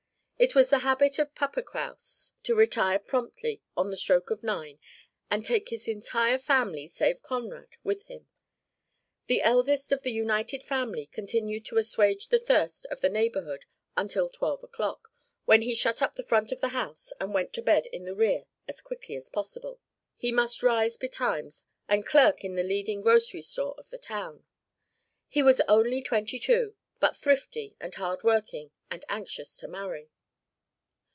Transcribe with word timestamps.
It 0.43 0.55
was 0.55 0.71
the 0.71 0.79
habit 0.79 1.19
of 1.19 1.35
Papa 1.35 1.61
Kraus 1.61 2.31
to 2.45 2.55
retire 2.55 2.97
promptly 2.97 3.61
on 3.77 3.91
the 3.91 3.95
stroke 3.95 4.31
of 4.31 4.41
nine 4.41 4.79
and 5.29 5.45
take 5.45 5.69
his 5.69 5.87
entire 5.87 6.39
family, 6.39 6.87
save 6.87 7.21
Conrad, 7.21 7.67
with 7.83 8.05
him. 8.05 8.27
The 9.27 9.43
eldest 9.43 9.91
of 9.91 10.01
the 10.01 10.11
united 10.11 10.63
family 10.63 11.05
continued 11.05 11.65
to 11.65 11.77
assuage 11.77 12.29
the 12.29 12.39
thirst 12.39 12.87
of 12.87 13.01
the 13.01 13.07
neighbourhood 13.09 13.65
until 13.95 14.29
twelve 14.29 14.63
o'clock, 14.63 15.13
when 15.45 15.61
he 15.61 15.75
shut 15.75 16.01
up 16.01 16.15
the 16.15 16.23
front 16.23 16.51
of 16.51 16.59
the 16.59 16.69
house 16.69 17.13
and 17.19 17.35
went 17.35 17.53
to 17.53 17.61
bed 17.61 17.85
in 17.93 18.05
the 18.05 18.15
rear 18.15 18.45
as 18.67 18.81
quickly 18.81 19.15
as 19.15 19.29
possible; 19.29 19.79
he 20.15 20.31
must 20.31 20.63
rise 20.63 20.97
betimes 20.97 21.65
and 21.87 22.03
clerk 22.03 22.43
in 22.43 22.55
the 22.55 22.63
leading 22.63 23.01
grocery 23.01 23.43
store 23.43 23.75
of 23.77 23.91
the 23.91 23.99
town. 23.99 24.43
He 25.27 25.43
was 25.43 25.61
only 25.67 26.01
twenty 26.01 26.39
two, 26.39 26.73
but 26.99 27.15
thrifty 27.15 27.75
and 27.79 27.93
hard 27.93 28.23
working 28.23 28.71
and 28.89 29.05
anxious 29.07 29.55
to 29.57 29.67
marry. 29.67 30.09